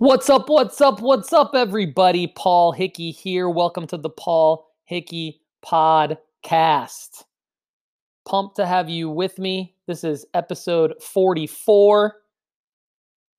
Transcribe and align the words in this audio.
What's 0.00 0.30
up? 0.30 0.48
What's 0.48 0.80
up? 0.80 1.00
What's 1.00 1.32
up, 1.32 1.56
everybody? 1.56 2.28
Paul 2.28 2.70
Hickey 2.70 3.10
here. 3.10 3.50
Welcome 3.50 3.88
to 3.88 3.96
the 3.96 4.08
Paul 4.08 4.70
Hickey 4.84 5.40
Podcast. 5.66 7.24
Pumped 8.24 8.54
to 8.54 8.64
have 8.64 8.88
you 8.88 9.10
with 9.10 9.40
me. 9.40 9.74
This 9.88 10.04
is 10.04 10.24
episode 10.34 10.94
44. 11.02 12.14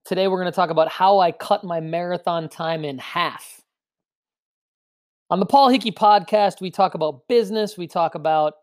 Today, 0.04 0.28
we're 0.28 0.42
going 0.42 0.52
to 0.52 0.56
talk 0.56 0.70
about 0.70 0.90
how 0.90 1.20
I 1.20 1.32
cut 1.32 1.64
my 1.64 1.80
marathon 1.80 2.50
time 2.50 2.84
in 2.84 2.98
half. 2.98 3.62
On 5.30 5.40
the 5.40 5.46
Paul 5.46 5.70
Hickey 5.70 5.92
Podcast, 5.92 6.60
we 6.60 6.72
talk 6.72 6.94
about 6.94 7.26
business, 7.30 7.78
we 7.78 7.88
talk 7.88 8.16
about 8.16 8.56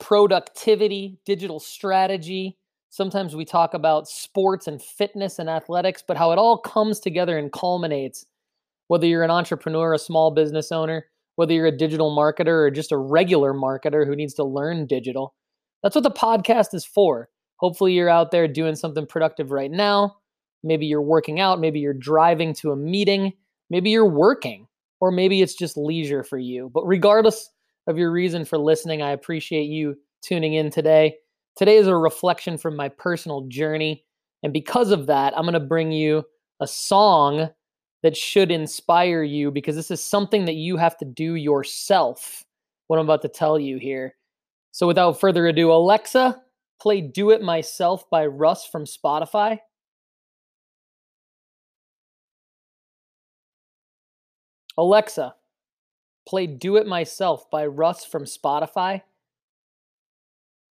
productivity, 0.00 1.20
digital 1.24 1.60
strategy 1.60 2.58
Sometimes 2.92 3.34
we 3.34 3.46
talk 3.46 3.72
about 3.72 4.06
sports 4.06 4.66
and 4.66 4.80
fitness 4.82 5.38
and 5.38 5.48
athletics, 5.48 6.04
but 6.06 6.18
how 6.18 6.30
it 6.30 6.38
all 6.38 6.58
comes 6.58 7.00
together 7.00 7.38
and 7.38 7.50
culminates, 7.50 8.26
whether 8.88 9.06
you're 9.06 9.22
an 9.22 9.30
entrepreneur, 9.30 9.94
a 9.94 9.98
small 9.98 10.30
business 10.30 10.70
owner, 10.70 11.06
whether 11.36 11.54
you're 11.54 11.64
a 11.64 11.74
digital 11.74 12.14
marketer 12.14 12.48
or 12.48 12.70
just 12.70 12.92
a 12.92 12.98
regular 12.98 13.54
marketer 13.54 14.06
who 14.06 14.14
needs 14.14 14.34
to 14.34 14.44
learn 14.44 14.84
digital. 14.84 15.34
That's 15.82 15.94
what 15.94 16.04
the 16.04 16.10
podcast 16.10 16.74
is 16.74 16.84
for. 16.84 17.30
Hopefully, 17.56 17.94
you're 17.94 18.10
out 18.10 18.30
there 18.30 18.46
doing 18.46 18.74
something 18.74 19.06
productive 19.06 19.52
right 19.52 19.70
now. 19.70 20.16
Maybe 20.62 20.84
you're 20.84 21.00
working 21.00 21.40
out, 21.40 21.60
maybe 21.60 21.80
you're 21.80 21.94
driving 21.94 22.52
to 22.56 22.72
a 22.72 22.76
meeting, 22.76 23.32
maybe 23.70 23.88
you're 23.88 24.06
working, 24.06 24.66
or 25.00 25.10
maybe 25.10 25.40
it's 25.40 25.54
just 25.54 25.78
leisure 25.78 26.22
for 26.22 26.36
you. 26.36 26.70
But 26.74 26.86
regardless 26.86 27.48
of 27.86 27.96
your 27.96 28.12
reason 28.12 28.44
for 28.44 28.58
listening, 28.58 29.00
I 29.00 29.12
appreciate 29.12 29.70
you 29.70 29.96
tuning 30.20 30.52
in 30.52 30.68
today. 30.68 31.16
Today 31.56 31.76
is 31.76 31.86
a 31.86 31.96
reflection 31.96 32.56
from 32.56 32.76
my 32.76 32.88
personal 32.88 33.42
journey. 33.42 34.04
And 34.42 34.52
because 34.52 34.90
of 34.90 35.06
that, 35.06 35.36
I'm 35.36 35.44
going 35.44 35.52
to 35.54 35.60
bring 35.60 35.92
you 35.92 36.24
a 36.60 36.66
song 36.66 37.50
that 38.02 38.16
should 38.16 38.50
inspire 38.50 39.22
you 39.22 39.50
because 39.50 39.76
this 39.76 39.90
is 39.90 40.02
something 40.02 40.44
that 40.46 40.54
you 40.54 40.76
have 40.76 40.96
to 40.98 41.04
do 41.04 41.34
yourself, 41.34 42.44
what 42.88 42.98
I'm 42.98 43.06
about 43.06 43.22
to 43.22 43.28
tell 43.28 43.58
you 43.58 43.76
here. 43.76 44.16
So 44.72 44.86
without 44.86 45.20
further 45.20 45.46
ado, 45.46 45.70
Alexa, 45.70 46.42
play 46.80 47.00
Do 47.00 47.30
It 47.30 47.42
Myself 47.42 48.08
by 48.10 48.26
Russ 48.26 48.66
from 48.66 48.84
Spotify. 48.84 49.58
Alexa, 54.78 55.34
play 56.26 56.46
Do 56.46 56.76
It 56.76 56.86
Myself 56.86 57.50
by 57.50 57.66
Russ 57.66 58.04
from 58.04 58.24
Spotify. 58.24 59.02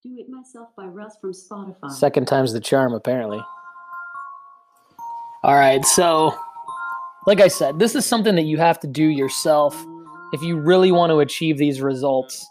Do 0.06 0.20
It 0.20 0.28
Myself 0.28 0.68
by 0.76 0.84
Russ 0.84 1.16
from 1.20 1.32
Spotify. 1.32 1.90
Second 1.90 2.28
time's 2.28 2.52
the 2.52 2.60
charm, 2.60 2.92
apparently. 2.92 3.40
All 5.42 5.54
right, 5.54 5.84
so 5.84 6.32
like 7.26 7.40
I 7.40 7.48
said, 7.48 7.80
this 7.80 7.96
is 7.96 8.06
something 8.06 8.36
that 8.36 8.44
you 8.44 8.56
have 8.56 8.78
to 8.80 8.86
do 8.86 9.02
yourself 9.02 9.74
if 10.32 10.42
you 10.42 10.60
really 10.60 10.92
want 10.92 11.10
to 11.10 11.18
achieve 11.18 11.58
these 11.58 11.80
results. 11.80 12.46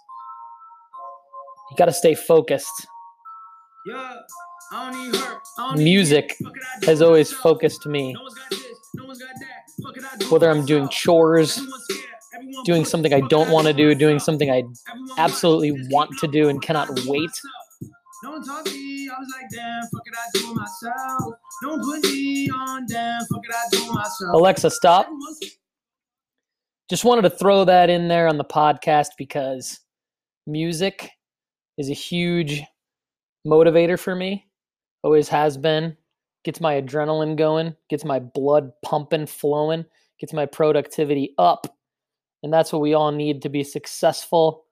You 1.71 1.77
got 1.77 1.85
to 1.85 1.93
stay 1.93 2.13
focused. 2.13 2.87
Music 5.75 6.35
has 6.83 7.01
always 7.01 7.31
focused 7.31 7.85
me. 7.85 8.17
Whether 10.29 10.49
I'm 10.49 10.65
doing 10.65 10.89
chores, 10.89 11.57
doing 12.63 12.85
something 12.85 13.13
I 13.13 13.21
don't 13.21 13.49
want 13.49 13.67
to 13.67 13.73
do, 13.73 13.93
doing 13.95 14.19
something 14.19 14.49
I 14.49 14.63
absolutely 15.17 15.71
want 15.89 16.11
to 16.19 16.27
do 16.27 16.49
and 16.49 16.61
cannot 16.61 16.89
wait. 17.05 17.31
No 18.23 18.31
one 18.31 18.43
taught 18.43 18.65
me. 18.65 19.09
I 19.09 19.19
was 19.19 19.33
like, 19.39 19.49
damn, 19.51 19.83
fuck 19.83 20.01
it, 20.05 20.13
I 20.17 20.25
do 20.33 20.51
it 20.51 20.55
myself. 20.55 21.33
No 21.61 21.69
one 21.69 21.81
put 21.81 22.03
me 22.11 22.49
on, 22.49 22.85
damn, 22.87 23.21
fuck 23.25 23.41
it, 23.43 23.53
I 23.53 23.69
do 23.71 23.77
it 23.77 23.93
myself. 23.93 24.33
Alexa, 24.33 24.71
stop. 24.71 25.07
Just 26.89 27.03
wanted 27.03 27.23
to 27.23 27.29
throw 27.29 27.65
that 27.65 27.89
in 27.89 28.07
there 28.07 28.27
on 28.27 28.37
the 28.37 28.45
podcast 28.45 29.09
because 29.17 29.79
music 30.47 31.11
is 31.77 31.89
a 31.89 31.93
huge 31.93 32.63
motivator 33.45 33.99
for 33.99 34.15
me. 34.15 34.47
Always 35.03 35.27
has 35.29 35.57
been. 35.57 35.97
Gets 36.43 36.61
my 36.61 36.79
adrenaline 36.79 37.35
going, 37.35 37.75
gets 37.89 38.05
my 38.05 38.19
blood 38.19 38.71
pumping, 38.83 39.25
flowing, 39.25 39.85
gets 40.19 40.31
my 40.31 40.45
productivity 40.45 41.33
up. 41.39 41.75
And 42.45 42.53
that's 42.53 42.71
what 42.71 42.83
we 42.83 42.93
all 42.93 43.11
need 43.11 43.41
to 43.41 43.49
be 43.49 43.63
successful 43.63 44.67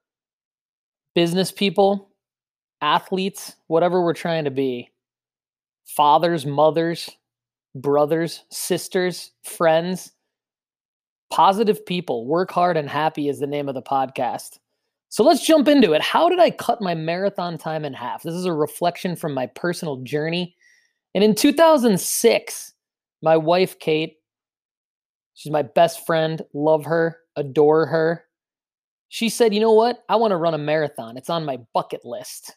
business 1.16 1.50
people, 1.50 2.12
athletes, 2.80 3.56
whatever 3.66 4.00
we're 4.00 4.14
trying 4.14 4.44
to 4.44 4.52
be. 4.52 4.90
Fathers, 5.84 6.46
mothers, 6.46 7.10
brothers, 7.74 8.44
sisters, 8.48 9.32
friends, 9.42 10.12
positive 11.32 11.84
people. 11.84 12.28
Work 12.28 12.52
hard 12.52 12.76
and 12.76 12.88
happy 12.88 13.28
is 13.28 13.40
the 13.40 13.46
name 13.48 13.68
of 13.68 13.74
the 13.74 13.82
podcast. 13.82 14.60
So 15.08 15.24
let's 15.24 15.44
jump 15.44 15.66
into 15.66 15.94
it. 15.94 16.00
How 16.00 16.28
did 16.28 16.38
I 16.38 16.50
cut 16.50 16.80
my 16.80 16.94
marathon 16.94 17.58
time 17.58 17.84
in 17.84 17.92
half? 17.92 18.22
This 18.22 18.34
is 18.34 18.46
a 18.46 18.52
reflection 18.52 19.16
from 19.16 19.34
my 19.34 19.46
personal 19.48 19.96
journey. 20.04 20.54
And 21.12 21.24
in 21.24 21.34
2006, 21.34 22.72
my 23.20 23.36
wife, 23.36 23.80
Kate, 23.80 24.18
she's 25.34 25.50
my 25.52 25.62
best 25.62 26.06
friend, 26.06 26.40
love 26.54 26.84
her, 26.84 27.18
adore 27.36 27.86
her. 27.86 28.24
She 29.08 29.28
said, 29.28 29.54
You 29.54 29.60
know 29.60 29.72
what? 29.72 30.04
I 30.08 30.16
want 30.16 30.32
to 30.32 30.36
run 30.36 30.54
a 30.54 30.58
marathon. 30.58 31.16
It's 31.16 31.30
on 31.30 31.44
my 31.44 31.58
bucket 31.72 32.04
list. 32.04 32.56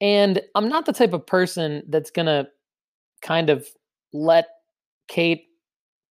And 0.00 0.40
I'm 0.54 0.68
not 0.68 0.86
the 0.86 0.92
type 0.92 1.12
of 1.12 1.26
person 1.26 1.82
that's 1.88 2.10
going 2.10 2.26
to 2.26 2.48
kind 3.22 3.50
of 3.50 3.66
let 4.12 4.46
Kate 5.08 5.46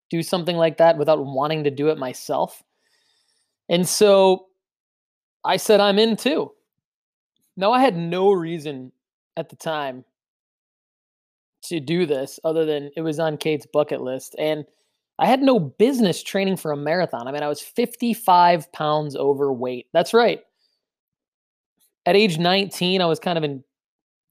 do 0.10 0.24
something 0.24 0.56
like 0.56 0.78
that 0.78 0.98
without 0.98 1.26
wanting 1.26 1.64
to 1.66 1.72
do 1.72 1.90
it 1.90 1.98
myself. 1.98 2.64
And 3.70 3.88
so 3.88 4.46
I 5.44 5.58
said, 5.58 5.80
I'm 5.80 6.00
in 6.00 6.16
too. 6.16 6.52
Now, 7.58 7.72
I 7.72 7.82
had 7.82 7.98
no 7.98 8.32
reason 8.32 8.92
at 9.38 9.50
the 9.50 9.56
time 9.56 10.06
to 11.64 11.80
do 11.80 12.06
this 12.06 12.40
other 12.44 12.66
than 12.66 12.92
it 12.96 13.02
was 13.02 13.20
on 13.20 13.38
Kate's 13.38 13.66
bucket 13.66 14.02
list. 14.02 14.36
And 14.38 14.66
I 15.24 15.26
had 15.26 15.42
no 15.42 15.58
business 15.58 16.22
training 16.22 16.58
for 16.58 16.74
a 16.74 16.76
marathon. 16.78 17.30
I 17.30 17.32
mean, 17.32 17.44
I 17.44 17.48
was 17.48 17.62
55 17.62 18.70
pounds 18.74 19.16
overweight. 19.16 19.88
That's 19.94 20.14
right. 20.14 20.42
At 22.06 22.18
age 22.18 22.40
19, 22.40 23.02
I 23.02 23.06
was 23.06 23.22
kind 23.22 23.38
of 23.38 23.46
in 23.46 23.64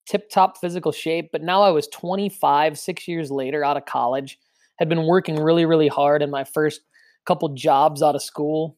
tip 0.07 0.29
top 0.29 0.59
physical 0.59 0.93
shape, 0.93 1.31
but 1.33 1.41
now 1.41 1.63
I 1.63 1.71
was 1.71 1.89
25, 1.89 2.79
six 2.79 3.09
years 3.09 3.31
later, 3.31 3.65
out 3.65 3.79
of 3.79 3.87
college, 3.87 4.39
had 4.77 4.91
been 4.91 5.07
working 5.07 5.37
really, 5.37 5.65
really 5.65 5.89
hard 5.89 6.21
in 6.21 6.29
my 6.29 6.45
first 6.45 6.83
couple 7.25 7.49
jobs 7.55 8.03
out 8.03 8.15
of 8.15 8.23
school, 8.23 8.77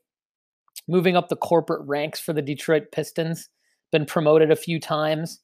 moving 0.86 1.16
up 1.16 1.28
the 1.28 1.34
corporate 1.34 1.84
ranks 1.84 2.20
for 2.20 2.32
the 2.32 2.41
Detroit 2.41 2.92
Pistons, 2.92 3.48
been 3.91 4.06
promoted 4.06 4.52
a 4.52 4.56
few 4.56 4.78
times. 4.78 5.41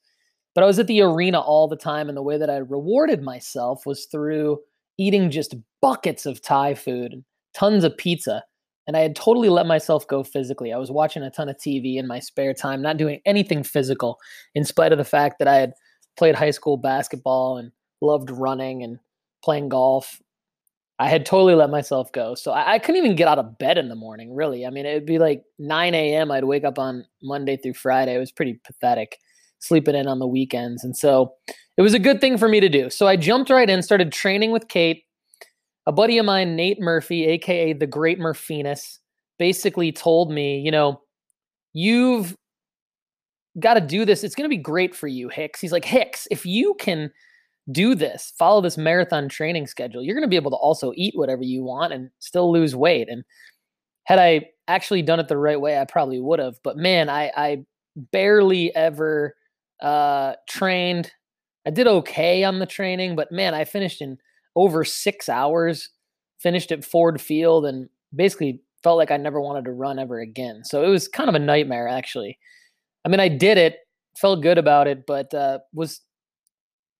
But 0.54 0.62
I 0.62 0.68
was 0.68 0.78
at 0.78 0.86
the 0.86 1.00
arena 1.00 1.40
all 1.40 1.66
the 1.66 1.74
time, 1.74 2.08
and 2.08 2.16
the 2.16 2.22
way 2.22 2.38
that 2.38 2.48
I 2.48 2.58
rewarded 2.58 3.22
myself 3.22 3.86
was 3.86 4.04
through 4.04 4.60
eating 5.00 5.30
just 5.30 5.56
buckets 5.80 6.26
of 6.26 6.42
Thai 6.42 6.74
food, 6.74 7.12
and 7.14 7.24
tons 7.54 7.84
of 7.84 7.96
pizza, 7.96 8.44
and 8.86 8.96
I 8.96 9.00
had 9.00 9.16
totally 9.16 9.48
let 9.48 9.66
myself 9.66 10.06
go 10.06 10.22
physically. 10.22 10.72
I 10.72 10.76
was 10.76 10.90
watching 10.90 11.22
a 11.22 11.30
ton 11.30 11.48
of 11.48 11.56
TV 11.56 11.96
in 11.96 12.06
my 12.06 12.18
spare 12.18 12.52
time, 12.52 12.82
not 12.82 12.98
doing 12.98 13.20
anything 13.24 13.62
physical, 13.62 14.18
in 14.54 14.64
spite 14.64 14.92
of 14.92 14.98
the 14.98 15.04
fact 15.04 15.38
that 15.38 15.48
I 15.48 15.56
had 15.56 15.72
played 16.16 16.34
high 16.34 16.50
school 16.50 16.76
basketball 16.76 17.56
and 17.56 17.72
loved 18.02 18.30
running 18.30 18.82
and 18.82 18.98
playing 19.42 19.70
golf. 19.70 20.20
I 20.98 21.08
had 21.08 21.24
totally 21.24 21.54
let 21.54 21.70
myself 21.70 22.12
go. 22.12 22.34
So 22.34 22.52
I, 22.52 22.74
I 22.74 22.78
couldn't 22.78 23.02
even 23.02 23.16
get 23.16 23.26
out 23.26 23.38
of 23.38 23.56
bed 23.56 23.78
in 23.78 23.88
the 23.88 23.94
morning, 23.94 24.34
really. 24.34 24.66
I 24.66 24.70
mean, 24.70 24.84
it'd 24.84 25.06
be 25.06 25.18
like 25.18 25.44
9 25.58 25.94
a.m. 25.94 26.30
I'd 26.30 26.44
wake 26.44 26.64
up 26.64 26.78
on 26.78 27.06
Monday 27.22 27.56
through 27.56 27.74
Friday. 27.74 28.14
It 28.14 28.18
was 28.18 28.32
pretty 28.32 28.60
pathetic 28.64 29.16
sleeping 29.60 29.94
in 29.94 30.06
on 30.06 30.18
the 30.18 30.26
weekends. 30.26 30.82
And 30.84 30.96
so 30.96 31.32
it 31.76 31.82
was 31.82 31.94
a 31.94 31.98
good 31.98 32.20
thing 32.20 32.36
for 32.36 32.48
me 32.48 32.60
to 32.60 32.68
do. 32.68 32.90
So 32.90 33.06
I 33.06 33.16
jumped 33.16 33.50
right 33.50 33.70
in, 33.70 33.82
started 33.82 34.12
training 34.12 34.50
with 34.50 34.68
Kate. 34.68 35.04
A 35.86 35.92
buddy 35.92 36.18
of 36.18 36.26
mine, 36.26 36.56
Nate 36.56 36.80
Murphy, 36.80 37.26
aka 37.26 37.72
the 37.72 37.86
Great 37.86 38.18
Murphinus, 38.18 38.98
basically 39.38 39.92
told 39.92 40.30
me, 40.30 40.60
you 40.60 40.70
know, 40.70 41.00
you've 41.72 42.36
got 43.58 43.74
to 43.74 43.80
do 43.80 44.04
this. 44.04 44.22
It's 44.22 44.34
going 44.34 44.48
to 44.48 44.54
be 44.54 44.62
great 44.62 44.94
for 44.94 45.08
you, 45.08 45.28
Hicks. 45.28 45.60
He's 45.60 45.72
like, 45.72 45.84
Hicks, 45.84 46.28
if 46.30 46.44
you 46.44 46.74
can 46.78 47.10
do 47.72 47.94
this, 47.94 48.32
follow 48.38 48.60
this 48.60 48.76
marathon 48.76 49.28
training 49.28 49.66
schedule, 49.66 50.02
you're 50.02 50.14
going 50.14 50.22
to 50.22 50.28
be 50.28 50.36
able 50.36 50.50
to 50.50 50.56
also 50.56 50.92
eat 50.96 51.14
whatever 51.16 51.42
you 51.42 51.62
want 51.62 51.92
and 51.92 52.10
still 52.18 52.52
lose 52.52 52.76
weight. 52.76 53.08
And 53.08 53.24
had 54.04 54.18
I 54.18 54.50
actually 54.68 55.02
done 55.02 55.20
it 55.20 55.28
the 55.28 55.36
right 55.36 55.60
way, 55.60 55.78
I 55.78 55.84
probably 55.84 56.20
would 56.20 56.38
have. 56.38 56.58
But 56.62 56.76
man, 56.76 57.08
I, 57.08 57.30
I 57.36 57.64
barely 57.96 58.74
ever 58.74 59.34
uh, 59.82 60.34
trained. 60.48 61.12
I 61.66 61.70
did 61.70 61.86
okay 61.86 62.44
on 62.44 62.58
the 62.58 62.66
training, 62.66 63.16
but 63.16 63.30
man, 63.32 63.54
I 63.54 63.64
finished 63.64 64.00
in 64.00 64.18
over 64.56 64.84
six 64.84 65.28
hours, 65.28 65.90
finished 66.38 66.72
at 66.72 66.84
Ford 66.84 67.20
Field, 67.20 67.66
and 67.66 67.88
basically 68.14 68.60
felt 68.82 68.96
like 68.96 69.10
I 69.10 69.16
never 69.16 69.40
wanted 69.40 69.64
to 69.66 69.72
run 69.72 69.98
ever 69.98 70.20
again. 70.20 70.64
So 70.64 70.82
it 70.82 70.88
was 70.88 71.08
kind 71.08 71.28
of 71.28 71.34
a 71.34 71.38
nightmare, 71.38 71.86
actually. 71.86 72.38
I 73.04 73.08
mean, 73.08 73.20
I 73.20 73.28
did 73.28 73.58
it, 73.58 73.78
felt 74.16 74.42
good 74.42 74.58
about 74.58 74.86
it, 74.86 75.04
but 75.06 75.32
uh, 75.34 75.58
was 75.72 76.00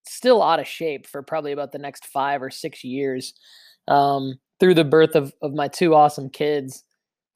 still 0.07 0.43
out 0.43 0.61
of 0.61 0.67
shape 0.67 1.07
for 1.07 1.23
probably 1.23 1.53
about 1.53 1.73
the 1.73 1.79
next 1.79 2.07
five 2.07 2.43
or 2.43 2.51
six 2.51 2.85
years 2.85 3.35
um, 3.89 4.39
through 4.59 4.75
the 4.75 4.85
birth 4.85 5.15
of, 5.15 5.33
of 5.43 5.53
my 5.53 5.69
two 5.69 5.95
awesome 5.95 6.29
kids. 6.31 6.85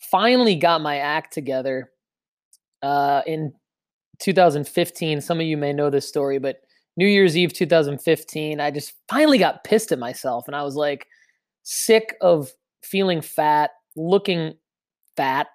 Finally 0.00 0.56
got 0.56 0.80
my 0.82 0.98
act 0.98 1.32
together 1.32 1.90
uh, 2.82 3.22
in 3.26 3.52
2015. 4.24 5.20
Some 5.20 5.38
of 5.38 5.46
you 5.46 5.58
may 5.58 5.74
know 5.74 5.90
this 5.90 6.08
story, 6.08 6.38
but 6.38 6.62
New 6.96 7.06
Year's 7.06 7.36
Eve 7.36 7.52
2015, 7.52 8.58
I 8.58 8.70
just 8.70 8.94
finally 9.06 9.36
got 9.36 9.64
pissed 9.64 9.92
at 9.92 9.98
myself 9.98 10.46
and 10.46 10.56
I 10.56 10.62
was 10.62 10.76
like 10.76 11.06
sick 11.62 12.16
of 12.22 12.50
feeling 12.82 13.20
fat, 13.20 13.72
looking 13.96 14.54
fat. 15.14 15.48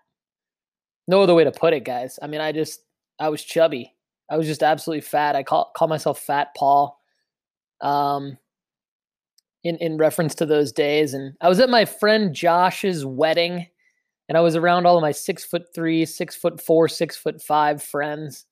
No 1.08 1.24
other 1.24 1.34
way 1.34 1.44
to 1.44 1.52
put 1.52 1.74
it, 1.74 1.84
guys. 1.84 2.20
I 2.22 2.28
mean, 2.28 2.42
I 2.42 2.52
just, 2.52 2.82
I 3.18 3.30
was 3.30 3.44
chubby. 3.44 3.96
I 4.30 4.38
was 4.38 4.46
just 4.46 4.62
absolutely 4.62 5.02
fat. 5.02 5.36
I 5.36 5.42
call, 5.42 5.72
call 5.76 5.88
myself 5.88 6.20
Fat 6.20 6.50
Paul 6.56 7.02
um, 7.82 8.38
in, 9.64 9.78
in 9.78 9.98
reference 9.98 10.36
to 10.36 10.46
those 10.46 10.72
days. 10.72 11.16
And 11.16 11.34
I 11.42 11.50
was 11.50 11.60
at 11.60 11.72
my 11.72 11.86
friend 11.86 12.36
Josh's 12.36 13.04
wedding 13.04 13.66
and 14.28 14.38
I 14.38 14.42
was 14.42 14.56
around 14.56 14.86
all 14.86 14.98
of 14.98 15.02
my 15.02 15.12
six 15.12 15.44
foot 15.44 15.64
three, 15.74 16.06
six 16.06 16.36
foot 16.36 16.62
four, 16.62 16.88
six 16.88 17.18
foot 17.18 17.42
five 17.42 17.82
friends 17.82 18.46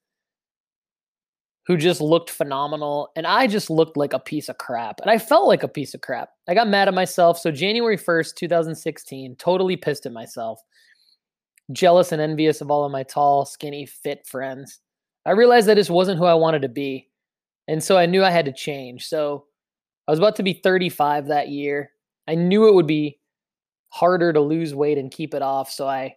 who 1.68 1.75
just 1.75 2.00
looked 2.00 2.30
phenomenal. 2.30 3.10
And 3.18 3.28
I 3.28 3.46
just 3.46 3.69
looked 3.69 3.98
like 3.98 4.14
a 4.14 4.19
piece 4.19 4.48
of 4.48 4.58
crap. 4.58 5.02
And 5.02 5.12
I 5.12 5.18
felt 5.18 5.48
like 5.48 5.64
a 5.64 5.68
piece 5.68 5.94
of 5.94 6.00
crap. 6.00 6.30
I 6.48 6.54
got 6.54 6.69
mad 6.69 6.88
at 6.88 6.94
myself. 6.94 7.38
So, 7.38 7.52
January 7.52 7.98
1st, 7.98 8.36
2016, 8.36 9.36
totally 9.36 9.75
pissed 9.75 10.06
at 10.06 10.14
myself, 10.14 10.62
jealous 11.74 12.14
and 12.14 12.22
envious 12.22 12.62
of 12.62 12.72
all 12.72 12.86
of 12.86 12.92
my 12.94 13.04
tall, 13.04 13.46
skinny, 13.46 13.86
fit 13.86 14.25
friends. 14.25 14.80
I 15.25 15.31
realized 15.31 15.68
that 15.68 15.75
this 15.75 15.90
wasn't 15.90 16.19
who 16.19 16.25
I 16.25 16.36
wanted 16.36 16.62
to 16.62 16.69
be. 16.69 17.10
And 17.68 17.84
so 17.84 17.98
I 17.98 18.06
knew 18.06 18.24
I 18.24 18.30
had 18.31 18.46
to 18.46 18.54
change. 18.54 19.06
So, 19.06 19.46
I 20.08 20.12
was 20.12 20.19
about 20.19 20.38
to 20.38 20.44
be 20.44 20.62
35 20.64 21.28
that 21.28 21.50
year. 21.50 21.92
I 22.30 22.36
knew 22.36 22.69
it 22.69 22.74
would 22.75 22.88
be 22.88 23.19
harder 23.90 24.31
to 24.31 24.40
lose 24.40 24.74
weight 24.74 24.98
and 24.98 25.12
keep 25.12 25.34
it 25.34 25.42
off. 25.42 25.69
So, 25.69 25.86
I 25.86 26.16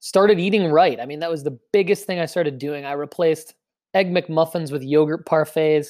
started 0.00 0.40
eating 0.40 0.72
right. 0.72 0.98
I 0.98 1.04
mean, 1.04 1.20
that 1.20 1.30
was 1.30 1.44
the 1.44 1.58
biggest 1.70 2.06
thing 2.06 2.18
I 2.18 2.24
started 2.24 2.56
doing. 2.56 2.86
I 2.86 2.92
replaced 2.92 3.54
egg 3.94 4.12
McMuffins 4.12 4.72
with 4.72 4.82
yogurt 4.82 5.26
parfaits. 5.26 5.88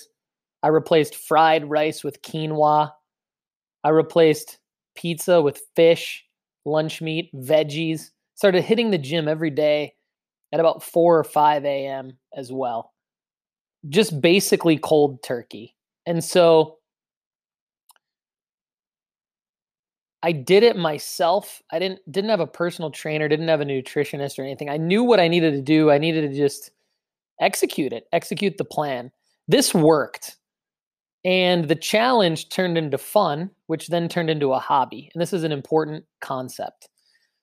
I 0.63 0.69
replaced 0.69 1.17
fried 1.17 1.69
rice 1.69 2.05
with 2.05 2.23
quinoa. 2.23 2.93
I 3.85 3.89
replaced 3.89 4.59
pizza 4.95 5.41
with 5.41 5.63
fish, 5.75 6.25
lunch 6.65 7.01
meat, 7.01 7.31
veggies. 7.35 8.11
Started 8.35 8.63
hitting 8.63 8.91
the 8.91 8.99
gym 8.99 9.29
every 9.29 9.51
day 9.51 9.95
at 10.53 10.61
about 10.61 10.83
4 10.83 11.19
or 11.19 11.25
5 11.25 11.65
a.m. 11.65 12.19
as 12.37 12.53
well. 12.53 12.93
Just 13.89 14.21
basically 14.21 14.79
cold 14.79 15.23
turkey. 15.23 15.75
And 16.07 16.23
so 16.23 16.79
I 20.23 20.33
did 20.33 20.63
it 20.63 20.77
myself. 20.77 21.63
I 21.73 21.79
didn't 21.81 22.01
didn't 22.11 22.31
have 22.31 22.41
a 22.41 22.47
personal 22.47 22.91
trainer, 22.91 23.29
didn't 23.29 23.49
have 23.49 23.61
a 23.61 23.65
nutritionist 23.65 24.39
or 24.39 24.43
anything. 24.43 24.71
I 24.71 24.77
knew 24.77 25.03
what 25.03 25.19
I 25.19 25.27
needed 25.29 25.53
to 25.55 25.63
do. 25.63 25.91
I 25.91 25.99
needed 25.99 26.31
to 26.31 26.37
just 26.37 26.71
execute 27.43 27.93
it, 27.93 28.05
execute 28.13 28.57
the 28.57 28.65
plan. 28.65 29.11
This 29.49 29.75
worked. 29.75 30.37
And 31.25 31.69
the 31.69 31.77
challenge 31.77 32.49
turned 32.49 32.77
into 32.77 32.99
fun, 32.99 33.51
which 33.67 33.89
then 33.89 34.09
turned 34.09 34.31
into 34.31 34.53
a 34.53 34.59
hobby. 34.59 35.11
And 35.15 35.21
this 35.21 35.33
is 35.33 35.45
an 35.45 35.53
important 35.53 36.05
concept. 36.21 36.89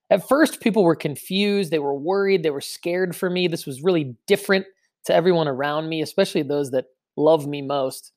At 0.10 0.28
first, 0.28 0.60
people 0.60 0.84
were 0.84 0.96
confused. 0.96 1.72
They 1.72 1.80
were 1.80 1.98
worried. 1.98 2.44
They 2.44 2.50
were 2.50 2.62
scared 2.62 3.16
for 3.16 3.30
me. 3.30 3.48
This 3.48 3.66
was 3.66 3.84
really 3.84 4.16
different 4.28 4.66
to 5.06 5.14
everyone 5.14 5.48
around 5.48 5.88
me, 5.88 6.02
especially 6.02 6.42
those 6.42 6.72
that 6.72 6.86
love 7.16 7.48
me 7.48 7.62
most. 7.62 8.12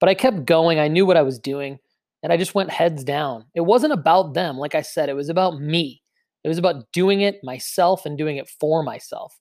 But 0.00 0.08
I 0.08 0.14
kept 0.14 0.46
going. 0.46 0.78
I 0.80 0.88
knew 0.88 1.06
what 1.06 1.16
I 1.16 1.22
was 1.22 1.38
doing. 1.38 1.78
And 2.22 2.32
I 2.32 2.36
just 2.36 2.54
went 2.54 2.70
heads 2.70 3.04
down. 3.04 3.44
It 3.54 3.60
wasn't 3.60 3.92
about 3.92 4.34
them. 4.34 4.56
Like 4.56 4.74
I 4.74 4.80
said, 4.80 5.08
it 5.08 5.14
was 5.14 5.28
about 5.28 5.60
me. 5.60 6.02
It 6.42 6.48
was 6.48 6.58
about 6.58 6.90
doing 6.92 7.20
it 7.20 7.36
myself 7.42 8.04
and 8.06 8.18
doing 8.18 8.36
it 8.38 8.48
for 8.48 8.82
myself. 8.82 9.38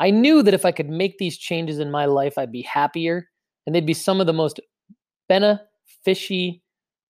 I 0.00 0.10
knew 0.10 0.42
that 0.42 0.54
if 0.54 0.64
I 0.64 0.72
could 0.72 0.88
make 0.88 1.18
these 1.18 1.36
changes 1.36 1.78
in 1.78 1.90
my 1.90 2.06
life, 2.06 2.38
I'd 2.38 2.52
be 2.52 2.62
happier 2.62 3.28
and 3.66 3.74
they'd 3.74 3.86
be 3.86 3.94
some 3.94 4.20
of 4.20 4.26
the 4.26 4.32
most 4.32 4.60
beneficial 5.28 6.60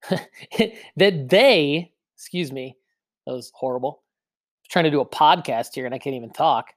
that 0.11 1.29
they, 1.29 1.93
excuse 2.17 2.51
me, 2.53 2.77
that 3.27 3.33
was 3.33 3.53
horrible. 3.55 4.03
I'm 4.65 4.69
trying 4.71 4.85
to 4.85 4.91
do 4.91 5.01
a 5.01 5.07
podcast 5.07 5.75
here 5.75 5.87
and 5.87 5.95
I 5.95 5.99
can't 5.99 6.17
even 6.17 6.33
talk. 6.33 6.73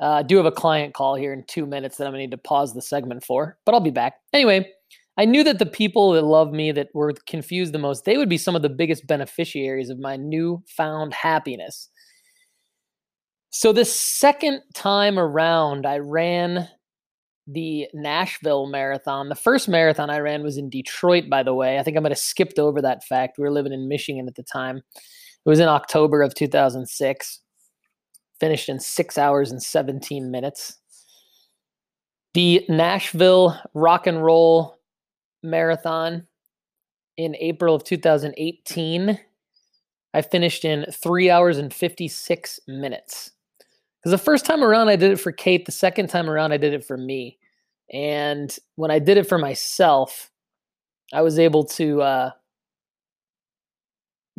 Uh, 0.00 0.12
I 0.12 0.22
do 0.22 0.36
have 0.36 0.46
a 0.46 0.52
client 0.52 0.94
call 0.94 1.14
here 1.14 1.32
in 1.32 1.44
two 1.46 1.66
minutes 1.66 1.96
that 1.96 2.06
I'm 2.06 2.12
gonna 2.12 2.22
need 2.22 2.30
to 2.30 2.38
pause 2.38 2.72
the 2.72 2.80
segment 2.80 3.24
for, 3.24 3.58
but 3.66 3.74
I'll 3.74 3.80
be 3.80 3.90
back. 3.90 4.14
Anyway, 4.32 4.70
I 5.18 5.26
knew 5.26 5.44
that 5.44 5.58
the 5.58 5.66
people 5.66 6.12
that 6.12 6.22
love 6.22 6.52
me 6.52 6.72
that 6.72 6.88
were 6.94 7.12
confused 7.26 7.74
the 7.74 7.78
most, 7.78 8.06
they 8.06 8.16
would 8.16 8.30
be 8.30 8.38
some 8.38 8.56
of 8.56 8.62
the 8.62 8.70
biggest 8.70 9.06
beneficiaries 9.06 9.90
of 9.90 9.98
my 9.98 10.16
newfound 10.16 11.12
happiness. 11.12 11.90
So 13.50 13.72
the 13.72 13.84
second 13.84 14.62
time 14.74 15.18
around, 15.18 15.84
I 15.84 15.98
ran 15.98 16.68
the 17.48 17.88
Nashville 17.92 18.66
marathon. 18.66 19.28
The 19.28 19.34
first 19.34 19.68
marathon 19.68 20.08
I 20.08 20.20
ran 20.20 20.44
was 20.44 20.56
in 20.56 20.70
Detroit, 20.70 21.28
by 21.28 21.42
the 21.42 21.54
way. 21.54 21.78
I 21.78 21.82
think 21.82 21.96
I 21.96 22.00
might 22.00 22.12
have 22.12 22.18
skipped 22.18 22.60
over 22.60 22.80
that 22.80 23.02
fact. 23.04 23.38
We 23.38 23.42
were 23.42 23.50
living 23.50 23.72
in 23.72 23.88
Michigan 23.88 24.28
at 24.28 24.36
the 24.36 24.44
time. 24.44 24.76
It 24.76 25.48
was 25.48 25.58
in 25.58 25.68
October 25.68 26.22
of 26.22 26.34
2006. 26.34 27.40
Finished 28.38 28.68
in 28.68 28.78
six 28.78 29.18
hours 29.18 29.50
and 29.50 29.62
17 29.62 30.30
minutes. 30.30 30.78
The 32.34 32.64
Nashville 32.68 33.60
Rock 33.74 34.06
and 34.06 34.22
Roll 34.22 34.78
Marathon 35.42 36.28
in 37.16 37.34
April 37.36 37.74
of 37.74 37.82
2018. 37.82 39.18
I 40.14 40.22
finished 40.22 40.64
in 40.64 40.86
three 40.92 41.28
hours 41.30 41.58
and 41.58 41.74
56 41.74 42.60
minutes. 42.68 43.32
Because 44.00 44.12
the 44.12 44.24
first 44.24 44.46
time 44.46 44.64
around, 44.64 44.88
I 44.88 44.96
did 44.96 45.12
it 45.12 45.20
for 45.20 45.32
Kate. 45.32 45.66
The 45.66 45.72
second 45.72 46.08
time 46.08 46.30
around, 46.30 46.52
I 46.52 46.56
did 46.56 46.72
it 46.72 46.84
for 46.84 46.96
me. 46.96 47.38
And 47.92 48.56
when 48.76 48.90
I 48.90 48.98
did 48.98 49.18
it 49.18 49.28
for 49.28 49.36
myself, 49.36 50.30
I 51.12 51.22
was 51.22 51.38
able 51.38 51.64
to 51.64 52.00
uh, 52.00 52.30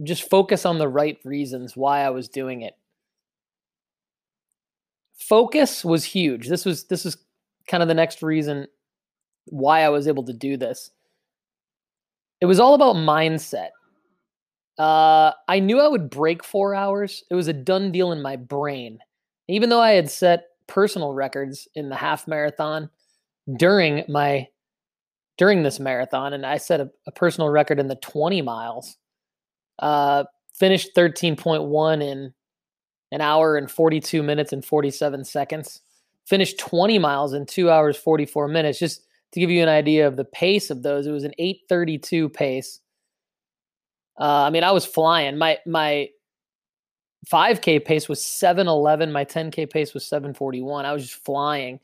just 0.03 0.29
focus 0.29 0.65
on 0.65 0.79
the 0.79 0.87
right 0.87 1.19
reasons 1.23 1.75
why 1.75 2.01
I 2.01 2.09
was 2.09 2.27
doing 2.27 2.61
it. 2.61 2.73
Focus 5.17 5.85
was 5.85 6.03
huge. 6.03 6.47
This 6.47 6.65
was 6.65 6.85
this 6.85 7.05
was 7.05 7.17
kind 7.67 7.83
of 7.83 7.87
the 7.87 7.93
next 7.93 8.23
reason 8.23 8.67
why 9.45 9.81
I 9.81 9.89
was 9.89 10.07
able 10.07 10.23
to 10.23 10.33
do 10.33 10.57
this. 10.57 10.89
It 12.39 12.45
was 12.45 12.59
all 12.59 12.73
about 12.73 12.95
mindset. 12.95 13.69
Uh, 14.79 15.33
I 15.47 15.59
knew 15.59 15.79
I 15.79 15.87
would 15.87 16.09
break 16.09 16.43
four 16.43 16.73
hours. 16.73 17.23
It 17.29 17.35
was 17.35 17.47
a 17.47 17.53
done 17.53 17.91
deal 17.91 18.11
in 18.11 18.21
my 18.21 18.35
brain. 18.35 18.99
Even 19.51 19.69
though 19.69 19.81
I 19.81 19.91
had 19.91 20.09
set 20.09 20.45
personal 20.67 21.13
records 21.13 21.67
in 21.75 21.89
the 21.89 21.95
half 21.95 22.27
marathon 22.27 22.89
during 23.57 24.05
my 24.07 24.47
during 25.37 25.63
this 25.63 25.79
marathon, 25.79 26.33
and 26.33 26.45
I 26.45 26.57
set 26.57 26.79
a, 26.79 26.89
a 27.07 27.11
personal 27.11 27.49
record 27.49 27.79
in 27.79 27.87
the 27.87 27.95
20 27.95 28.41
miles. 28.41 28.97
Uh, 29.79 30.23
finished 30.53 30.95
13.1 30.95 32.03
in 32.03 32.33
an 33.11 33.21
hour 33.21 33.57
and 33.57 33.69
42 33.69 34.21
minutes 34.23 34.53
and 34.53 34.63
47 34.63 35.25
seconds. 35.25 35.81
Finished 36.25 36.59
20 36.59 36.99
miles 36.99 37.33
in 37.33 37.45
two 37.45 37.69
hours 37.69 37.97
44 37.97 38.47
minutes. 38.47 38.79
Just 38.79 39.05
to 39.33 39.39
give 39.39 39.49
you 39.49 39.63
an 39.63 39.69
idea 39.69 40.07
of 40.07 40.15
the 40.15 40.25
pace 40.25 40.69
of 40.69 40.83
those, 40.83 41.07
it 41.07 41.11
was 41.11 41.23
an 41.23 41.33
832 41.37 42.29
pace. 42.29 42.79
Uh, 44.19 44.43
I 44.43 44.49
mean, 44.49 44.63
I 44.63 44.71
was 44.71 44.85
flying. 44.85 45.37
My 45.37 45.57
my 45.65 46.09
5K 47.29 47.83
pace 47.83 48.09
was 48.09 48.23
711. 48.23 49.11
My 49.11 49.25
10K 49.25 49.69
pace 49.69 49.93
was 49.93 50.05
741. 50.05 50.85
I 50.85 50.93
was 50.93 51.03
just 51.03 51.23
flying. 51.23 51.79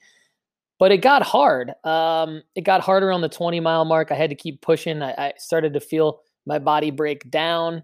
But 0.80 0.92
it 0.92 0.98
got 0.98 1.24
hard. 1.24 1.74
Um, 1.84 2.44
it 2.56 2.62
got 2.62 2.82
harder 2.82 3.12
on 3.12 3.22
the 3.22 3.30
20 3.30 3.60
mile 3.60 3.86
mark. 3.86 4.12
I 4.12 4.16
had 4.16 4.30
to 4.30 4.36
keep 4.36 4.62
pushing. 4.62 5.02
I, 5.02 5.12
I 5.12 5.34
started 5.38 5.74
to 5.74 5.80
feel 5.80 6.22
my 6.46 6.60
body 6.60 6.92
break 6.92 7.30
down, 7.30 7.84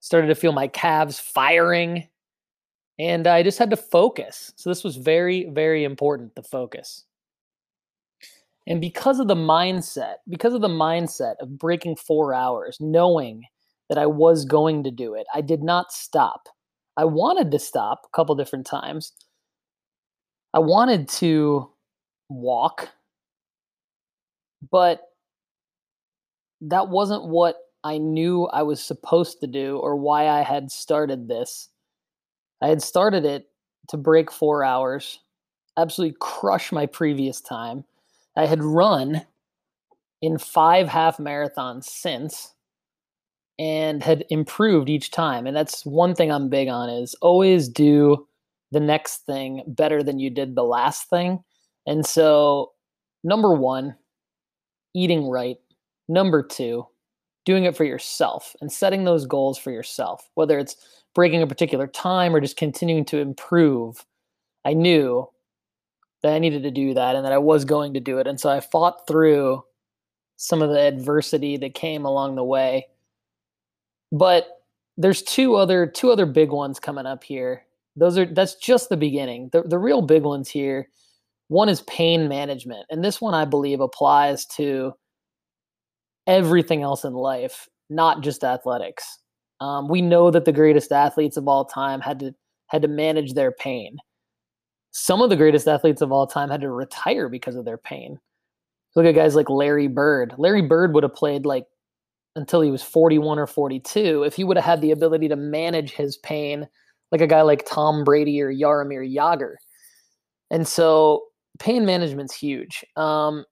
started 0.00 0.28
to 0.28 0.34
feel 0.34 0.52
my 0.52 0.68
calves 0.68 1.18
firing. 1.18 2.08
And 2.98 3.26
I 3.26 3.42
just 3.42 3.58
had 3.58 3.70
to 3.70 3.76
focus. 3.76 4.52
So 4.56 4.68
this 4.68 4.84
was 4.84 4.96
very, 4.96 5.48
very 5.50 5.84
important 5.84 6.34
the 6.34 6.42
focus. 6.42 7.04
And 8.66 8.80
because 8.80 9.18
of 9.18 9.26
the 9.26 9.34
mindset, 9.34 10.16
because 10.28 10.52
of 10.52 10.60
the 10.60 10.68
mindset 10.68 11.36
of 11.40 11.58
breaking 11.58 11.96
four 11.96 12.34
hours, 12.34 12.76
knowing 12.78 13.44
that 13.90 13.98
I 13.98 14.06
was 14.06 14.44
going 14.46 14.84
to 14.84 14.90
do 14.90 15.14
it. 15.14 15.26
I 15.34 15.42
did 15.42 15.62
not 15.62 15.92
stop. 15.92 16.48
I 16.96 17.04
wanted 17.04 17.50
to 17.50 17.58
stop 17.58 18.02
a 18.04 18.16
couple 18.16 18.34
different 18.36 18.64
times. 18.64 19.12
I 20.54 20.60
wanted 20.60 21.08
to 21.08 21.68
walk, 22.28 22.88
but 24.70 25.02
that 26.60 26.88
wasn't 26.88 27.26
what 27.26 27.56
I 27.82 27.98
knew 27.98 28.44
I 28.46 28.62
was 28.62 28.82
supposed 28.82 29.40
to 29.40 29.46
do 29.48 29.78
or 29.78 29.96
why 29.96 30.28
I 30.28 30.42
had 30.42 30.70
started 30.70 31.28
this. 31.28 31.68
I 32.62 32.68
had 32.68 32.82
started 32.82 33.24
it 33.24 33.46
to 33.88 33.96
break 33.96 34.30
four 34.30 34.64
hours, 34.64 35.18
absolutely 35.76 36.16
crush 36.20 36.70
my 36.70 36.86
previous 36.86 37.40
time. 37.40 37.84
I 38.36 38.46
had 38.46 38.62
run 38.62 39.22
in 40.22 40.38
five 40.38 40.86
half 40.86 41.16
marathons 41.16 41.84
since 41.84 42.54
and 43.60 44.02
had 44.02 44.24
improved 44.30 44.88
each 44.88 45.10
time. 45.10 45.46
And 45.46 45.54
that's 45.54 45.84
one 45.84 46.14
thing 46.14 46.32
I'm 46.32 46.48
big 46.48 46.68
on 46.68 46.88
is 46.88 47.14
always 47.20 47.68
do 47.68 48.26
the 48.72 48.80
next 48.80 49.26
thing 49.26 49.62
better 49.66 50.02
than 50.02 50.18
you 50.18 50.30
did 50.30 50.54
the 50.54 50.64
last 50.64 51.10
thing. 51.10 51.44
And 51.86 52.06
so 52.06 52.72
number 53.22 53.54
1, 53.54 53.94
eating 54.94 55.28
right. 55.28 55.58
Number 56.08 56.42
2, 56.42 56.86
doing 57.44 57.64
it 57.64 57.76
for 57.76 57.84
yourself 57.84 58.56
and 58.62 58.72
setting 58.72 59.04
those 59.04 59.26
goals 59.26 59.58
for 59.58 59.70
yourself, 59.70 60.30
whether 60.36 60.58
it's 60.58 60.76
breaking 61.14 61.42
a 61.42 61.46
particular 61.46 61.86
time 61.86 62.34
or 62.34 62.40
just 62.40 62.56
continuing 62.56 63.04
to 63.04 63.18
improve. 63.18 64.06
I 64.64 64.72
knew 64.72 65.28
that 66.22 66.32
I 66.32 66.38
needed 66.38 66.62
to 66.62 66.70
do 66.70 66.94
that 66.94 67.14
and 67.14 67.26
that 67.26 67.32
I 67.32 67.38
was 67.38 67.66
going 67.66 67.92
to 67.92 68.00
do 68.00 68.18
it. 68.18 68.26
And 68.26 68.40
so 68.40 68.48
I 68.48 68.60
fought 68.60 69.06
through 69.06 69.62
some 70.36 70.62
of 70.62 70.70
the 70.70 70.80
adversity 70.80 71.58
that 71.58 71.74
came 71.74 72.06
along 72.06 72.36
the 72.36 72.44
way. 72.44 72.86
But 74.12 74.48
there's 74.96 75.22
two 75.22 75.54
other 75.56 75.86
two 75.86 76.10
other 76.10 76.26
big 76.26 76.50
ones 76.50 76.80
coming 76.80 77.06
up 77.06 77.24
here. 77.24 77.64
Those 77.96 78.18
are 78.18 78.26
that's 78.26 78.54
just 78.56 78.88
the 78.88 78.96
beginning. 78.96 79.50
The 79.52 79.62
the 79.62 79.78
real 79.78 80.02
big 80.02 80.22
ones 80.22 80.48
here. 80.48 80.88
One 81.48 81.68
is 81.68 81.82
pain 81.82 82.28
management. 82.28 82.86
And 82.90 83.04
this 83.04 83.20
one 83.20 83.34
I 83.34 83.44
believe 83.44 83.80
applies 83.80 84.46
to 84.46 84.92
everything 86.26 86.82
else 86.82 87.04
in 87.04 87.12
life, 87.12 87.68
not 87.88 88.22
just 88.22 88.44
athletics. 88.44 89.18
Um, 89.60 89.88
we 89.88 90.00
know 90.00 90.30
that 90.30 90.44
the 90.44 90.52
greatest 90.52 90.92
athletes 90.92 91.36
of 91.36 91.48
all 91.48 91.64
time 91.64 92.00
had 92.00 92.20
to 92.20 92.34
had 92.68 92.82
to 92.82 92.88
manage 92.88 93.34
their 93.34 93.52
pain 93.52 93.98
some 94.92 95.22
of 95.22 95.30
the 95.30 95.36
greatest 95.36 95.68
athletes 95.68 96.02
of 96.02 96.12
all 96.12 96.26
time 96.26 96.50
had 96.50 96.60
to 96.62 96.70
retire 96.70 97.28
because 97.28 97.56
of 97.56 97.64
their 97.64 97.78
pain. 97.78 98.18
Look 98.96 99.06
at 99.06 99.14
guys 99.14 99.36
like 99.36 99.48
Larry 99.48 99.86
Bird. 99.86 100.34
Larry 100.36 100.62
Bird 100.62 100.94
would 100.94 101.04
have 101.04 101.14
played 101.14 101.46
like 101.46 101.66
until 102.36 102.60
he 102.60 102.70
was 102.70 102.82
41 102.82 103.38
or 103.38 103.46
42 103.46 104.22
if 104.22 104.34
he 104.34 104.44
would 104.44 104.56
have 104.56 104.64
had 104.64 104.80
the 104.80 104.92
ability 104.92 105.28
to 105.28 105.36
manage 105.36 105.92
his 105.92 106.16
pain 106.18 106.68
like 107.10 107.20
a 107.20 107.26
guy 107.26 107.42
like 107.42 107.66
Tom 107.66 108.04
Brady 108.04 108.40
or 108.40 108.52
Jaromir 108.52 109.12
Jagr. 109.12 109.54
And 110.50 110.66
so 110.66 111.24
pain 111.58 111.84
management's 111.84 112.34
huge. 112.34 112.84
Um, 112.96 113.44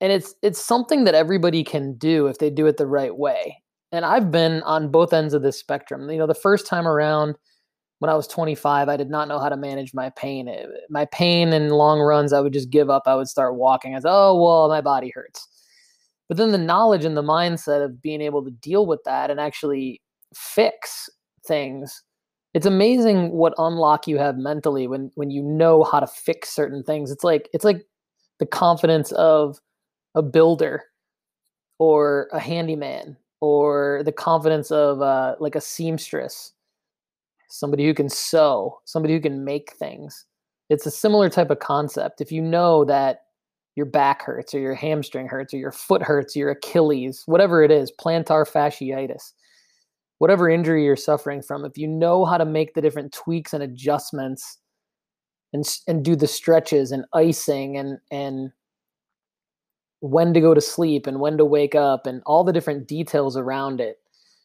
and 0.00 0.12
it's 0.12 0.34
it's 0.42 0.64
something 0.64 1.04
that 1.04 1.14
everybody 1.14 1.62
can 1.62 1.94
do 1.94 2.26
if 2.26 2.38
they 2.38 2.50
do 2.50 2.66
it 2.66 2.76
the 2.76 2.86
right 2.86 3.16
way. 3.16 3.62
And 3.92 4.04
I've 4.04 4.30
been 4.30 4.62
on 4.62 4.90
both 4.90 5.12
ends 5.12 5.34
of 5.34 5.42
this 5.42 5.58
spectrum. 5.58 6.08
You 6.10 6.18
know, 6.18 6.26
the 6.26 6.34
first 6.34 6.66
time 6.66 6.88
around– 6.88 7.36
when 8.02 8.10
I 8.10 8.14
was 8.14 8.26
25, 8.26 8.88
I 8.88 8.96
did 8.96 9.10
not 9.10 9.28
know 9.28 9.38
how 9.38 9.48
to 9.48 9.56
manage 9.56 9.94
my 9.94 10.10
pain. 10.10 10.48
It, 10.48 10.68
my 10.90 11.04
pain 11.12 11.52
in 11.52 11.68
long 11.68 12.00
runs, 12.00 12.32
I 12.32 12.40
would 12.40 12.52
just 12.52 12.68
give 12.68 12.90
up. 12.90 13.04
I 13.06 13.14
would 13.14 13.28
start 13.28 13.54
walking. 13.54 13.94
I 13.94 14.00
said, 14.00 14.10
oh, 14.10 14.42
well, 14.42 14.68
my 14.68 14.80
body 14.80 15.12
hurts. 15.14 15.46
But 16.32 16.38
then 16.38 16.52
the 16.52 16.56
knowledge 16.56 17.04
and 17.04 17.14
the 17.14 17.22
mindset 17.22 17.84
of 17.84 18.00
being 18.00 18.22
able 18.22 18.42
to 18.42 18.50
deal 18.50 18.86
with 18.86 19.04
that 19.04 19.30
and 19.30 19.38
actually 19.38 20.00
fix 20.34 21.10
things, 21.46 22.02
it's 22.54 22.64
amazing 22.64 23.32
what 23.32 23.52
unlock 23.58 24.08
you 24.08 24.16
have 24.16 24.38
mentally 24.38 24.86
when 24.86 25.10
when 25.14 25.30
you 25.30 25.42
know 25.42 25.84
how 25.84 26.00
to 26.00 26.06
fix 26.06 26.48
certain 26.48 26.82
things. 26.82 27.10
It's 27.10 27.22
like 27.22 27.50
it's 27.52 27.66
like 27.66 27.84
the 28.38 28.46
confidence 28.46 29.12
of 29.12 29.60
a 30.14 30.22
builder 30.22 30.84
or 31.78 32.28
a 32.32 32.40
handyman 32.40 33.18
or 33.42 34.00
the 34.02 34.10
confidence 34.10 34.70
of 34.70 35.02
uh, 35.02 35.34
like 35.38 35.54
a 35.54 35.60
seamstress 35.60 36.54
somebody 37.50 37.84
who 37.84 37.92
can 37.92 38.08
sew, 38.08 38.80
somebody 38.86 39.12
who 39.12 39.20
can 39.20 39.44
make 39.44 39.74
things. 39.74 40.24
It's 40.70 40.86
a 40.86 40.90
similar 40.90 41.28
type 41.28 41.50
of 41.50 41.58
concept. 41.58 42.22
If 42.22 42.32
you 42.32 42.40
know 42.40 42.86
that 42.86 43.24
your 43.76 43.86
back 43.86 44.22
hurts 44.22 44.54
or 44.54 44.58
your 44.60 44.74
hamstring 44.74 45.28
hurts 45.28 45.54
or 45.54 45.58
your 45.58 45.72
foot 45.72 46.02
hurts, 46.02 46.36
your 46.36 46.50
Achilles, 46.50 47.22
whatever 47.26 47.62
it 47.62 47.70
is, 47.70 47.92
plantar 48.00 48.48
fasciitis, 48.48 49.32
whatever 50.18 50.48
injury 50.48 50.84
you're 50.84 50.96
suffering 50.96 51.42
from, 51.42 51.64
if 51.64 51.78
you 51.78 51.88
know 51.88 52.24
how 52.24 52.36
to 52.36 52.44
make 52.44 52.74
the 52.74 52.82
different 52.82 53.12
tweaks 53.12 53.52
and 53.52 53.62
adjustments 53.62 54.58
and 55.52 55.64
and 55.86 56.04
do 56.04 56.16
the 56.16 56.26
stretches 56.26 56.92
and 56.92 57.04
icing 57.12 57.76
and 57.76 57.98
and 58.10 58.52
when 60.00 60.34
to 60.34 60.40
go 60.40 60.52
to 60.52 60.60
sleep 60.60 61.06
and 61.06 61.20
when 61.20 61.36
to 61.36 61.44
wake 61.44 61.74
up 61.74 62.06
and 62.06 62.22
all 62.26 62.42
the 62.42 62.52
different 62.52 62.88
details 62.88 63.36
around 63.36 63.80
it 63.80 63.98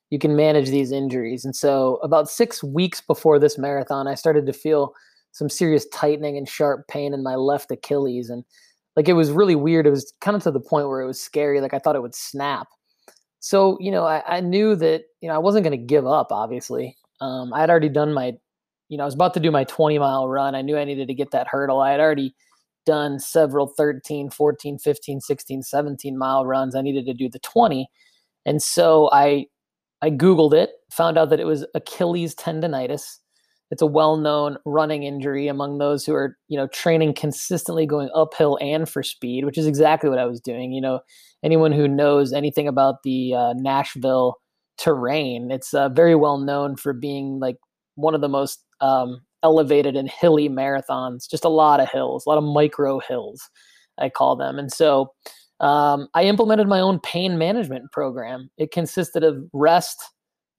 you 0.10 0.20
can 0.20 0.36
manage 0.36 0.70
these 0.70 0.92
injuries. 0.92 1.44
And 1.44 1.56
so, 1.56 1.98
about 1.98 2.30
six 2.30 2.64
weeks 2.64 3.02
before 3.02 3.40
this 3.40 3.58
marathon, 3.58 4.08
I 4.08 4.16
started 4.16 4.46
to 4.46 4.54
feel 4.54 4.94
some 5.34 5.50
serious 5.50 5.86
tightening 5.90 6.38
and 6.38 6.48
sharp 6.48 6.88
pain 6.88 7.14
in 7.14 7.24
my 7.24 7.36
left 7.36 7.72
Achilles. 7.72 8.30
And 8.30 8.44
like 8.98 9.08
it 9.08 9.14
was 9.14 9.32
really 9.32 9.56
weird. 9.56 9.86
It 9.88 9.92
was 9.92 10.12
kind 10.20 10.36
of 10.36 10.44
to 10.44 10.52
the 10.52 10.60
point 10.60 10.90
where 10.90 11.02
it 11.02 11.08
was 11.08 11.22
scary. 11.22 11.62
Like 11.62 11.74
I 11.74 11.80
thought 11.80 11.96
it 11.96 12.02
would 12.02 12.16
snap. 12.16 12.68
So, 13.40 13.78
you 13.80 13.92
know, 13.92 14.06
I, 14.06 14.24
I 14.28 14.42
knew 14.42 14.76
that, 14.76 15.04
you 15.22 15.30
know, 15.30 15.36
I 15.36 15.38
wasn't 15.38 15.64
going 15.64 15.80
to 15.80 15.86
give 15.86 16.08
up, 16.08 16.32
obviously. 16.32 16.98
Um, 17.22 17.54
I 17.54 17.62
had 17.62 17.70
already 17.70 17.90
done 17.90 18.12
my, 18.12 18.34
you 18.90 18.98
know, 18.98 19.04
I 19.04 19.06
was 19.06 19.14
about 19.14 19.36
to 19.36 19.40
do 19.40 19.52
my 19.52 19.64
20 19.66 20.00
mile 20.00 20.28
run. 20.28 20.56
I 20.56 20.64
knew 20.64 20.78
I 20.78 20.84
needed 20.84 21.08
to 21.08 21.14
get 21.14 21.30
that 21.32 21.48
hurdle. 21.48 21.80
I 21.80 21.92
had 21.92 22.00
already 22.00 22.36
done 22.88 23.20
several 23.20 23.68
13, 23.68 24.32
14, 24.32 24.80
15, 24.80 25.22
16, 25.22 25.62
17 25.62 26.18
mile 26.18 26.46
runs. 26.46 26.74
I 26.74 26.82
needed 26.82 27.06
to 27.06 27.14
do 27.14 27.30
the 27.30 27.40
20. 27.40 27.88
And 28.46 28.62
so 28.62 29.10
I 29.14 29.46
I 30.02 30.10
Googled 30.12 30.54
it, 30.54 30.72
found 30.92 31.18
out 31.18 31.30
that 31.30 31.40
it 31.40 31.46
was 31.46 31.66
Achilles 31.74 32.36
tendonitis. 32.36 33.18
It's 33.70 33.82
a 33.82 33.88
well-known 33.88 34.58
running 34.66 35.04
injury 35.04 35.48
among 35.48 35.78
those 35.78 36.06
who 36.06 36.14
are, 36.14 36.38
you 36.48 36.58
know, 36.58 36.68
training 36.68 37.14
consistently 37.14 37.86
going 37.86 38.10
uphill 38.16 38.58
and 38.62 38.88
for 38.88 39.04
speed, 39.04 39.46
which 39.46 39.58
is 39.58 39.68
exactly 39.68 40.10
what 40.10 40.20
I 40.20 40.26
was 40.26 40.40
doing. 40.40 40.72
You 40.72 40.82
know, 40.82 41.00
anyone 41.44 41.72
who 41.72 41.88
knows 41.88 42.32
anything 42.32 42.68
about 42.68 43.04
the 43.04 43.34
uh, 43.34 43.54
Nashville 43.58 44.36
terrain, 44.78 45.52
it's 45.52 45.74
uh, 45.74 45.90
very 45.90 46.16
well 46.16 46.38
known 46.38 46.78
for 46.78 46.94
being 46.94 47.40
like 47.40 47.58
one 47.96 48.16
of 48.16 48.22
the 48.22 48.30
most 48.30 48.64
um, 48.80 49.22
elevated 49.44 49.96
and 49.96 50.10
hilly 50.10 50.50
marathons. 50.50 51.30
Just 51.30 51.46
a 51.46 51.50
lot 51.50 51.80
of 51.80 51.90
hills, 51.90 52.26
a 52.26 52.30
lot 52.30 52.38
of 52.38 52.44
micro 52.44 53.00
hills, 53.00 53.42
I 54.00 54.10
call 54.10 54.36
them. 54.36 54.60
And 54.60 54.72
so 54.72 55.12
um, 55.60 56.08
I 56.14 56.24
implemented 56.24 56.68
my 56.68 56.80
own 56.80 57.00
pain 57.00 57.38
management 57.38 57.92
program. 57.92 58.50
It 58.58 58.72
consisted 58.72 59.24
of 59.24 59.38
rest, 59.54 59.98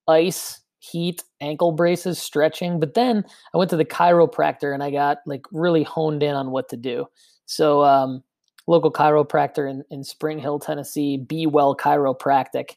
ice, 0.08 0.60
heat, 0.78 1.22
ankle 1.40 1.72
braces, 1.72 2.18
stretching. 2.18 2.80
But 2.80 2.94
then 2.94 3.24
I 3.54 3.58
went 3.58 3.70
to 3.70 3.76
the 3.76 3.84
chiropractor 3.84 4.72
and 4.72 4.82
I 4.82 4.90
got 4.90 5.18
like 5.26 5.44
really 5.52 5.82
honed 5.82 6.22
in 6.22 6.34
on 6.34 6.50
what 6.50 6.68
to 6.70 6.76
do. 6.76 7.06
So, 7.46 7.84
um, 7.84 8.22
local 8.66 8.92
chiropractor 8.92 9.68
in, 9.68 9.82
in 9.90 10.04
Spring 10.04 10.38
Hill, 10.38 10.58
Tennessee, 10.58 11.16
Be 11.16 11.46
Well 11.46 11.74
Chiropractic, 11.74 12.72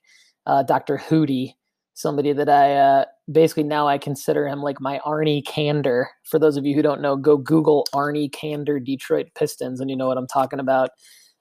uh, 0.46 0.64
Dr. 0.64 0.98
Hootie, 0.98 1.54
somebody 1.94 2.34
that 2.34 2.50
I 2.50 2.76
uh, 2.76 3.06
basically 3.32 3.64
now 3.64 3.88
I 3.88 3.98
consider 3.98 4.48
him 4.48 4.62
like 4.62 4.80
my 4.80 5.00
Arnie 5.06 5.44
Kander. 5.44 6.06
For 6.24 6.40
those 6.40 6.58
of 6.58 6.66
you 6.66 6.76
who 6.76 6.82
don't 6.82 7.02
know, 7.02 7.16
go 7.16 7.38
Google 7.38 7.86
Arnie 7.94 8.32
Kander 8.32 8.84
Detroit 8.84 9.28
Pistons 9.36 9.80
and 9.80 9.90
you 9.90 9.96
know 9.96 10.08
what 10.08 10.18
I'm 10.18 10.28
talking 10.28 10.60
about. 10.60 10.90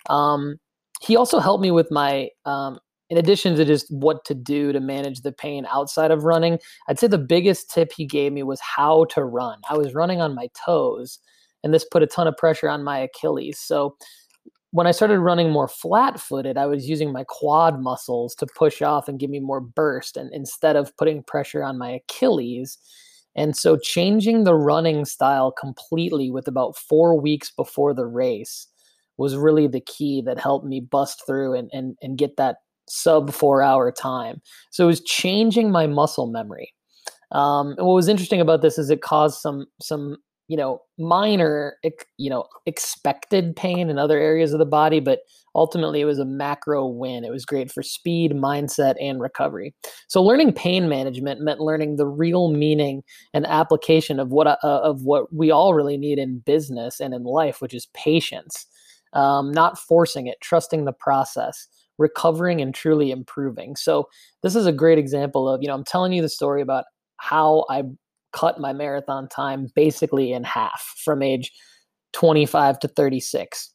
Um, 0.08 0.56
he 1.00 1.16
also 1.16 1.38
helped 1.38 1.62
me 1.62 1.70
with 1.70 1.90
my 1.90 2.28
um, 2.44 2.78
in 3.10 3.18
addition 3.18 3.56
to 3.56 3.64
just 3.64 3.90
what 3.90 4.24
to 4.24 4.34
do 4.34 4.72
to 4.72 4.80
manage 4.80 5.20
the 5.20 5.32
pain 5.32 5.66
outside 5.70 6.10
of 6.10 6.24
running 6.24 6.58
i'd 6.88 6.98
say 6.98 7.06
the 7.06 7.18
biggest 7.18 7.70
tip 7.70 7.92
he 7.92 8.06
gave 8.06 8.32
me 8.32 8.42
was 8.42 8.60
how 8.60 9.04
to 9.06 9.24
run. 9.24 9.58
I 9.68 9.76
was 9.76 9.94
running 9.94 10.20
on 10.20 10.34
my 10.34 10.48
toes 10.64 11.18
and 11.62 11.74
this 11.74 11.84
put 11.84 12.02
a 12.02 12.06
ton 12.06 12.26
of 12.26 12.36
pressure 12.36 12.68
on 12.68 12.82
my 12.82 12.98
achilles. 12.98 13.58
So 13.58 13.96
when 14.72 14.86
i 14.86 14.92
started 14.92 15.18
running 15.18 15.50
more 15.50 15.66
flat 15.66 16.20
footed 16.20 16.56
i 16.56 16.64
was 16.64 16.88
using 16.88 17.12
my 17.12 17.24
quad 17.26 17.80
muscles 17.80 18.36
to 18.36 18.46
push 18.56 18.80
off 18.82 19.08
and 19.08 19.18
give 19.18 19.28
me 19.28 19.40
more 19.40 19.60
burst 19.60 20.16
and 20.16 20.32
instead 20.32 20.76
of 20.76 20.96
putting 20.96 21.22
pressure 21.24 21.62
on 21.62 21.76
my 21.76 21.90
achilles. 21.90 22.78
And 23.36 23.56
so 23.56 23.76
changing 23.76 24.42
the 24.42 24.56
running 24.56 25.04
style 25.04 25.52
completely 25.52 26.30
with 26.30 26.48
about 26.48 26.76
four 26.76 27.18
weeks 27.20 27.50
before 27.50 27.94
the 27.94 28.06
race 28.06 28.66
was 29.18 29.36
really 29.36 29.68
the 29.68 29.80
key 29.80 30.20
that 30.22 30.40
helped 30.40 30.66
me 30.66 30.80
bust 30.80 31.22
through 31.26 31.54
and 31.54 31.70
and 31.72 31.96
and 32.02 32.18
get 32.18 32.36
that 32.36 32.56
sub 32.90 33.32
four 33.32 33.62
hour 33.62 33.90
time. 33.92 34.40
So 34.70 34.84
it 34.84 34.88
was 34.88 35.00
changing 35.02 35.70
my 35.70 35.86
muscle 35.86 36.26
memory. 36.26 36.72
Um, 37.32 37.74
and 37.78 37.86
what 37.86 37.94
was 37.94 38.08
interesting 38.08 38.40
about 38.40 38.62
this 38.62 38.78
is 38.78 38.90
it 38.90 39.02
caused 39.02 39.40
some 39.40 39.66
some 39.80 40.16
you 40.48 40.56
know 40.56 40.82
minor 40.98 41.76
you 42.18 42.28
know 42.28 42.44
expected 42.66 43.54
pain 43.54 43.88
in 43.88 43.98
other 43.98 44.18
areas 44.18 44.52
of 44.52 44.58
the 44.58 44.66
body, 44.66 44.98
but 44.98 45.20
ultimately 45.54 46.00
it 46.00 46.06
was 46.06 46.18
a 46.18 46.24
macro 46.24 46.86
win. 46.86 47.24
It 47.24 47.30
was 47.30 47.44
great 47.44 47.70
for 47.70 47.84
speed, 47.84 48.32
mindset, 48.32 48.96
and 49.00 49.20
recovery. 49.20 49.74
So 50.08 50.22
learning 50.22 50.54
pain 50.54 50.88
management 50.88 51.40
meant 51.40 51.60
learning 51.60 51.96
the 51.96 52.06
real 52.06 52.50
meaning 52.50 53.02
and 53.32 53.46
application 53.46 54.18
of 54.18 54.30
what 54.30 54.48
uh, 54.48 54.56
of 54.62 55.02
what 55.02 55.32
we 55.32 55.52
all 55.52 55.74
really 55.74 55.96
need 55.96 56.18
in 56.18 56.40
business 56.40 56.98
and 56.98 57.14
in 57.14 57.22
life, 57.22 57.60
which 57.60 57.74
is 57.74 57.86
patience 57.94 58.66
um, 59.12 59.50
not 59.52 59.78
forcing 59.78 60.26
it, 60.26 60.40
trusting 60.40 60.84
the 60.84 60.92
process, 60.92 61.68
recovering 62.00 62.60
and 62.60 62.74
truly 62.74 63.12
improving. 63.12 63.76
So, 63.76 64.08
this 64.42 64.56
is 64.56 64.66
a 64.66 64.72
great 64.72 64.98
example 64.98 65.48
of, 65.48 65.62
you 65.62 65.68
know, 65.68 65.74
I'm 65.74 65.84
telling 65.84 66.12
you 66.12 66.22
the 66.22 66.28
story 66.28 66.62
about 66.62 66.84
how 67.18 67.66
I 67.70 67.84
cut 68.32 68.60
my 68.60 68.72
marathon 68.72 69.28
time 69.28 69.68
basically 69.74 70.32
in 70.32 70.44
half 70.44 70.82
from 71.04 71.22
age 71.22 71.52
25 72.12 72.78
to 72.80 72.88
36. 72.88 73.72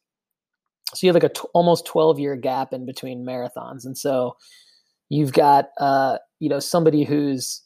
so 0.93 1.05
you 1.05 1.09
have 1.09 1.15
like 1.15 1.31
a 1.31 1.33
t- 1.33 1.47
almost 1.53 1.85
12 1.85 2.19
year 2.19 2.35
gap 2.35 2.73
in 2.73 2.85
between 2.85 3.25
marathons 3.25 3.85
and 3.85 3.97
so 3.97 4.35
you've 5.09 5.33
got 5.33 5.65
uh 5.79 6.17
you 6.39 6.49
know 6.49 6.59
somebody 6.59 7.03
who's 7.03 7.61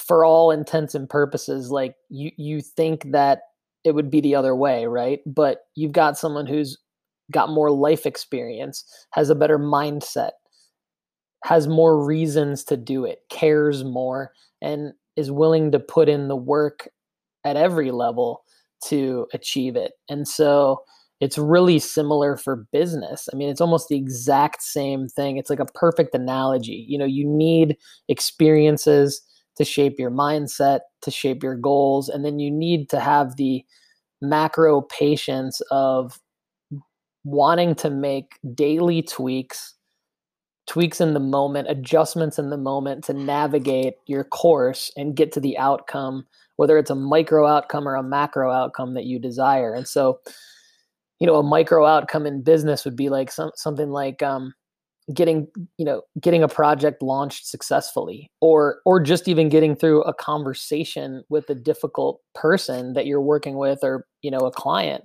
for 0.00 0.24
all 0.24 0.50
intents 0.50 0.94
and 0.94 1.08
purposes 1.08 1.70
like 1.70 1.94
you 2.10 2.30
you 2.36 2.60
think 2.60 3.10
that 3.12 3.40
it 3.84 3.92
would 3.94 4.10
be 4.10 4.20
the 4.20 4.34
other 4.34 4.54
way 4.54 4.86
right 4.86 5.20
but 5.26 5.60
you've 5.74 5.92
got 5.92 6.18
someone 6.18 6.46
who's 6.46 6.78
got 7.30 7.50
more 7.50 7.70
life 7.70 8.06
experience 8.06 8.84
has 9.12 9.30
a 9.30 9.34
better 9.34 9.58
mindset 9.58 10.32
has 11.44 11.68
more 11.68 12.04
reasons 12.04 12.64
to 12.64 12.76
do 12.76 13.04
it 13.04 13.20
cares 13.30 13.84
more 13.84 14.32
and 14.62 14.92
is 15.16 15.30
willing 15.30 15.70
to 15.70 15.78
put 15.78 16.08
in 16.08 16.28
the 16.28 16.36
work 16.36 16.88
at 17.44 17.56
every 17.56 17.90
level 17.90 18.42
to 18.82 19.26
achieve 19.32 19.76
it 19.76 19.92
and 20.08 20.26
so 20.28 20.82
it's 21.20 21.38
really 21.38 21.78
similar 21.78 22.36
for 22.36 22.66
business. 22.72 23.28
I 23.32 23.36
mean, 23.36 23.48
it's 23.48 23.60
almost 23.60 23.88
the 23.88 23.96
exact 23.96 24.62
same 24.62 25.08
thing. 25.08 25.36
It's 25.36 25.48
like 25.48 25.60
a 25.60 25.64
perfect 25.64 26.14
analogy. 26.14 26.84
You 26.88 26.98
know, 26.98 27.04
you 27.04 27.24
need 27.24 27.76
experiences 28.08 29.22
to 29.56 29.64
shape 29.64 29.98
your 29.98 30.10
mindset, 30.10 30.80
to 31.02 31.10
shape 31.10 31.42
your 31.42 31.56
goals, 31.56 32.08
and 32.08 32.24
then 32.24 32.38
you 32.38 32.50
need 32.50 32.90
to 32.90 33.00
have 33.00 33.36
the 33.36 33.64
macro 34.20 34.82
patience 34.82 35.60
of 35.70 36.18
wanting 37.24 37.74
to 37.76 37.90
make 37.90 38.38
daily 38.54 39.02
tweaks, 39.02 39.74
tweaks 40.66 41.00
in 41.00 41.14
the 41.14 41.20
moment, 41.20 41.70
adjustments 41.70 42.38
in 42.38 42.50
the 42.50 42.56
moment 42.56 43.04
to 43.04 43.14
navigate 43.14 43.94
your 44.06 44.24
course 44.24 44.90
and 44.96 45.16
get 45.16 45.32
to 45.32 45.40
the 45.40 45.58
outcome, 45.58 46.26
whether 46.56 46.78
it's 46.78 46.90
a 46.90 46.94
micro 46.94 47.46
outcome 47.46 47.88
or 47.88 47.96
a 47.96 48.02
macro 48.02 48.50
outcome 48.50 48.94
that 48.94 49.04
you 49.04 49.18
desire. 49.18 49.74
And 49.74 49.88
so, 49.88 50.20
you 51.20 51.26
know 51.26 51.36
a 51.36 51.42
micro 51.42 51.86
outcome 51.86 52.26
in 52.26 52.42
business 52.42 52.84
would 52.84 52.96
be 52.96 53.08
like 53.08 53.30
some, 53.30 53.50
something 53.54 53.90
like 53.90 54.22
um, 54.22 54.52
getting 55.12 55.46
you 55.78 55.84
know 55.84 56.02
getting 56.20 56.42
a 56.42 56.48
project 56.48 57.02
launched 57.02 57.46
successfully 57.46 58.30
or 58.40 58.80
or 58.84 59.00
just 59.00 59.28
even 59.28 59.48
getting 59.48 59.74
through 59.74 60.02
a 60.02 60.14
conversation 60.14 61.24
with 61.28 61.48
a 61.50 61.54
difficult 61.54 62.20
person 62.34 62.94
that 62.94 63.06
you're 63.06 63.20
working 63.20 63.56
with 63.56 63.78
or 63.82 64.06
you 64.22 64.30
know 64.30 64.40
a 64.40 64.50
client 64.50 65.04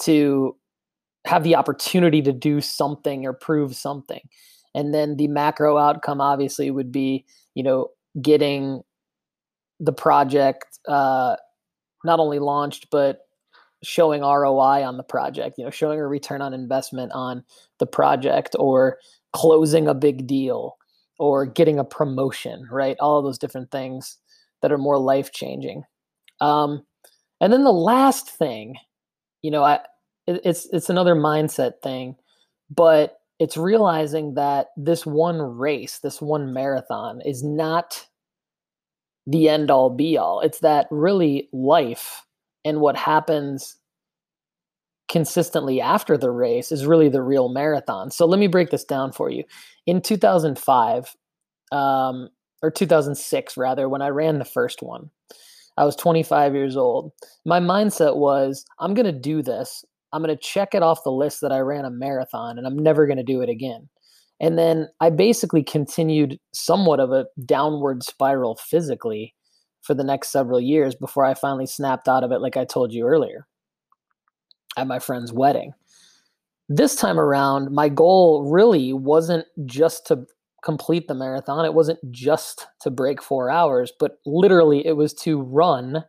to 0.00 0.56
have 1.26 1.44
the 1.44 1.54
opportunity 1.54 2.22
to 2.22 2.32
do 2.32 2.60
something 2.60 3.26
or 3.26 3.32
prove 3.32 3.74
something 3.74 4.20
and 4.74 4.94
then 4.94 5.16
the 5.16 5.28
macro 5.28 5.76
outcome 5.78 6.20
obviously 6.20 6.70
would 6.70 6.90
be 6.90 7.24
you 7.54 7.62
know 7.62 7.88
getting 8.20 8.82
the 9.78 9.92
project 9.92 10.78
uh, 10.88 11.36
not 12.04 12.20
only 12.20 12.38
launched 12.38 12.86
but 12.90 13.20
showing 13.82 14.22
ROI 14.22 14.84
on 14.84 14.96
the 14.96 15.02
project, 15.02 15.56
you 15.58 15.64
know, 15.64 15.70
showing 15.70 15.98
a 15.98 16.06
return 16.06 16.42
on 16.42 16.52
investment 16.52 17.12
on 17.12 17.44
the 17.78 17.86
project 17.86 18.54
or 18.58 18.98
closing 19.32 19.88
a 19.88 19.94
big 19.94 20.26
deal 20.26 20.76
or 21.18 21.46
getting 21.46 21.78
a 21.78 21.84
promotion, 21.84 22.66
right? 22.70 22.96
All 23.00 23.18
of 23.18 23.24
those 23.24 23.38
different 23.38 23.70
things 23.70 24.18
that 24.62 24.72
are 24.72 24.78
more 24.78 24.98
life 24.98 25.32
changing. 25.32 25.84
Um, 26.40 26.84
and 27.40 27.52
then 27.52 27.64
the 27.64 27.72
last 27.72 28.28
thing, 28.28 28.76
you 29.42 29.50
know, 29.50 29.64
I, 29.64 29.80
it, 30.30 30.40
it's 30.44 30.68
it's 30.72 30.90
another 30.90 31.14
mindset 31.14 31.80
thing, 31.82 32.16
but 32.70 33.18
it's 33.38 33.56
realizing 33.56 34.34
that 34.34 34.68
this 34.76 35.06
one 35.06 35.40
race, 35.40 35.98
this 35.98 36.20
one 36.20 36.52
marathon, 36.52 37.20
is 37.24 37.42
not 37.42 38.06
the 39.26 39.48
end 39.48 39.70
all 39.70 39.90
be 39.90 40.16
all. 40.16 40.40
It's 40.40 40.60
that 40.60 40.86
really 40.90 41.48
life 41.52 42.26
and 42.64 42.80
what 42.80 42.96
happens 42.96 43.76
consistently 45.08 45.80
after 45.80 46.16
the 46.16 46.30
race 46.30 46.70
is 46.70 46.86
really 46.86 47.08
the 47.08 47.22
real 47.22 47.48
marathon. 47.48 48.10
So 48.10 48.26
let 48.26 48.38
me 48.38 48.46
break 48.46 48.70
this 48.70 48.84
down 48.84 49.12
for 49.12 49.30
you. 49.30 49.44
In 49.86 50.00
2005, 50.00 51.16
um, 51.72 52.28
or 52.62 52.70
2006 52.70 53.56
rather, 53.56 53.88
when 53.88 54.02
I 54.02 54.08
ran 54.08 54.38
the 54.38 54.44
first 54.44 54.82
one, 54.82 55.10
I 55.76 55.84
was 55.84 55.96
25 55.96 56.54
years 56.54 56.76
old. 56.76 57.12
My 57.44 57.58
mindset 57.58 58.16
was, 58.16 58.64
I'm 58.78 58.94
going 58.94 59.06
to 59.06 59.12
do 59.12 59.42
this. 59.42 59.84
I'm 60.12 60.22
going 60.22 60.36
to 60.36 60.42
check 60.42 60.74
it 60.74 60.82
off 60.82 61.04
the 61.04 61.12
list 61.12 61.40
that 61.40 61.52
I 61.52 61.58
ran 61.58 61.84
a 61.84 61.90
marathon 61.90 62.58
and 62.58 62.66
I'm 62.66 62.78
never 62.78 63.06
going 63.06 63.18
to 63.18 63.22
do 63.22 63.40
it 63.40 63.48
again. 63.48 63.88
And 64.40 64.58
then 64.58 64.88
I 65.00 65.10
basically 65.10 65.62
continued 65.62 66.38
somewhat 66.52 66.98
of 66.98 67.12
a 67.12 67.26
downward 67.44 68.02
spiral 68.02 68.56
physically 68.56 69.34
for 69.82 69.94
the 69.94 70.04
next 70.04 70.30
several 70.30 70.60
years 70.60 70.94
before 70.94 71.24
I 71.24 71.34
finally 71.34 71.66
snapped 71.66 72.08
out 72.08 72.24
of 72.24 72.32
it, 72.32 72.40
like 72.40 72.56
I 72.56 72.64
told 72.64 72.92
you 72.92 73.04
earlier 73.04 73.46
at 74.76 74.86
my 74.86 74.98
friend's 74.98 75.32
wedding. 75.32 75.72
This 76.68 76.96
time 76.96 77.18
around, 77.18 77.72
my 77.72 77.88
goal 77.88 78.48
really 78.50 78.92
wasn't 78.92 79.44
just 79.66 80.06
to 80.06 80.24
complete 80.62 81.08
the 81.08 81.14
marathon. 81.14 81.64
It 81.64 81.74
wasn't 81.74 81.98
just 82.10 82.66
to 82.82 82.90
break 82.90 83.22
four 83.22 83.50
hours, 83.50 83.92
but 83.98 84.18
literally 84.24 84.86
it 84.86 84.96
was 84.96 85.12
to 85.14 85.40
run 85.40 86.04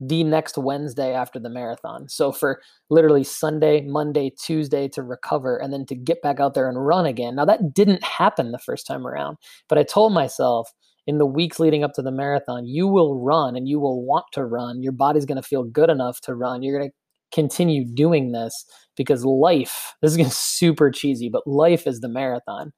the 0.00 0.22
next 0.22 0.56
Wednesday 0.56 1.12
after 1.12 1.38
the 1.38 1.50
marathon. 1.50 2.08
So 2.08 2.30
for 2.30 2.60
literally 2.88 3.24
Sunday, 3.24 3.82
Monday, 3.82 4.30
Tuesday 4.30 4.88
to 4.88 5.02
recover 5.02 5.56
and 5.56 5.72
then 5.72 5.86
to 5.86 5.94
get 5.94 6.22
back 6.22 6.38
out 6.38 6.54
there 6.54 6.68
and 6.68 6.86
run 6.86 7.06
again. 7.06 7.34
Now 7.34 7.44
that 7.46 7.74
didn't 7.74 8.04
happen 8.04 8.52
the 8.52 8.58
first 8.58 8.86
time 8.86 9.06
around, 9.06 9.38
but 9.68 9.78
I 9.78 9.82
told 9.82 10.12
myself 10.12 10.72
in 11.06 11.18
the 11.18 11.26
weeks 11.26 11.58
leading 11.58 11.82
up 11.82 11.94
to 11.94 12.02
the 12.02 12.12
marathon, 12.12 12.66
you 12.66 12.86
will 12.86 13.18
run 13.18 13.56
and 13.56 13.66
you 13.66 13.80
will 13.80 14.04
want 14.04 14.26
to 14.32 14.44
run. 14.44 14.82
Your 14.82 14.92
body's 14.92 15.24
going 15.24 15.40
to 15.40 15.48
feel 15.48 15.64
good 15.64 15.90
enough 15.90 16.20
to 16.22 16.34
run. 16.34 16.62
You're 16.62 16.78
going 16.78 16.90
to 16.90 16.94
continue 17.34 17.84
doing 17.84 18.32
this 18.32 18.66
because 18.96 19.24
life, 19.24 19.94
this 20.02 20.12
is 20.12 20.16
going 20.16 20.28
to 20.28 20.34
super 20.34 20.90
cheesy, 20.90 21.28
but 21.28 21.46
life 21.46 21.86
is 21.86 22.00
the 22.00 22.08
marathon. 22.08 22.72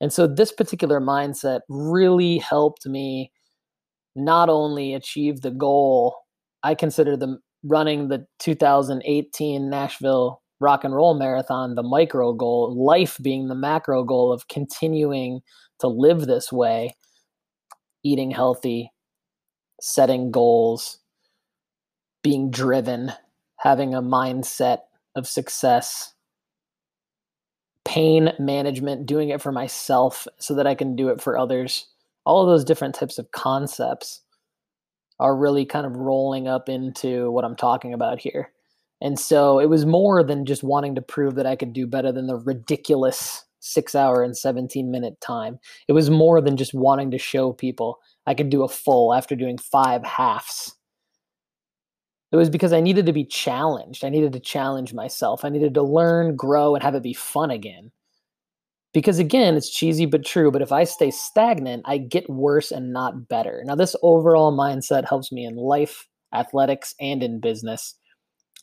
And 0.00 0.12
so 0.12 0.26
this 0.26 0.52
particular 0.52 1.00
mindset 1.00 1.60
really 1.68 2.38
helped 2.38 2.86
me 2.86 3.32
not 4.14 4.48
only 4.48 4.94
achieve 4.94 5.42
the 5.42 5.50
goal, 5.50 6.16
I 6.68 6.74
consider 6.74 7.16
the 7.16 7.38
running 7.64 8.08
the 8.08 8.26
2018 8.40 9.70
Nashville 9.70 10.42
rock 10.60 10.84
and 10.84 10.94
roll 10.94 11.14
marathon 11.14 11.74
the 11.74 11.82
micro 11.82 12.34
goal, 12.34 12.76
life 12.76 13.16
being 13.22 13.48
the 13.48 13.54
macro 13.54 14.04
goal 14.04 14.30
of 14.30 14.48
continuing 14.48 15.40
to 15.80 15.88
live 15.88 16.26
this 16.26 16.52
way 16.52 16.94
eating 18.04 18.30
healthy, 18.30 18.92
setting 19.80 20.30
goals, 20.30 20.98
being 22.22 22.50
driven, 22.50 23.12
having 23.60 23.94
a 23.94 24.02
mindset 24.02 24.80
of 25.16 25.26
success, 25.26 26.12
pain 27.86 28.30
management, 28.38 29.06
doing 29.06 29.30
it 29.30 29.40
for 29.40 29.52
myself 29.52 30.28
so 30.36 30.54
that 30.54 30.66
I 30.66 30.74
can 30.74 30.96
do 30.96 31.08
it 31.08 31.22
for 31.22 31.38
others. 31.38 31.86
All 32.26 32.42
of 32.42 32.48
those 32.48 32.62
different 32.62 32.94
types 32.94 33.18
of 33.18 33.30
concepts 33.30 34.20
are 35.20 35.36
really 35.36 35.64
kind 35.64 35.86
of 35.86 35.96
rolling 35.96 36.48
up 36.48 36.68
into 36.68 37.30
what 37.30 37.44
I'm 37.44 37.56
talking 37.56 37.92
about 37.92 38.20
here. 38.20 38.52
And 39.00 39.18
so 39.18 39.58
it 39.58 39.66
was 39.66 39.86
more 39.86 40.22
than 40.22 40.44
just 40.44 40.62
wanting 40.62 40.94
to 40.96 41.02
prove 41.02 41.34
that 41.36 41.46
I 41.46 41.56
could 41.56 41.72
do 41.72 41.86
better 41.86 42.12
than 42.12 42.26
the 42.26 42.36
ridiculous 42.36 43.44
six 43.60 43.94
hour 43.94 44.22
and 44.22 44.36
17 44.36 44.90
minute 44.90 45.20
time. 45.20 45.58
It 45.88 45.92
was 45.92 46.10
more 46.10 46.40
than 46.40 46.56
just 46.56 46.74
wanting 46.74 47.10
to 47.10 47.18
show 47.18 47.52
people 47.52 47.98
I 48.26 48.34
could 48.34 48.50
do 48.50 48.62
a 48.62 48.68
full 48.68 49.14
after 49.14 49.34
doing 49.34 49.58
five 49.58 50.04
halves. 50.04 50.74
It 52.30 52.36
was 52.36 52.50
because 52.50 52.72
I 52.72 52.80
needed 52.80 53.06
to 53.06 53.12
be 53.12 53.24
challenged. 53.24 54.04
I 54.04 54.10
needed 54.10 54.32
to 54.34 54.40
challenge 54.40 54.92
myself. 54.92 55.44
I 55.44 55.48
needed 55.48 55.74
to 55.74 55.82
learn, 55.82 56.36
grow, 56.36 56.74
and 56.74 56.82
have 56.82 56.94
it 56.94 57.02
be 57.02 57.14
fun 57.14 57.50
again. 57.50 57.90
Because 58.94 59.18
again, 59.18 59.54
it's 59.54 59.70
cheesy 59.70 60.06
but 60.06 60.24
true. 60.24 60.50
But 60.50 60.62
if 60.62 60.72
I 60.72 60.84
stay 60.84 61.10
stagnant, 61.10 61.82
I 61.86 61.98
get 61.98 62.28
worse 62.28 62.70
and 62.70 62.92
not 62.92 63.28
better. 63.28 63.62
Now, 63.64 63.74
this 63.74 63.94
overall 64.02 64.56
mindset 64.56 65.08
helps 65.08 65.30
me 65.30 65.44
in 65.44 65.56
life, 65.56 66.08
athletics, 66.34 66.94
and 67.00 67.22
in 67.22 67.40
business. 67.40 67.94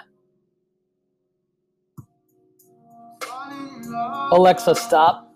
Alexa, 4.30 4.76
stop. 4.76 5.34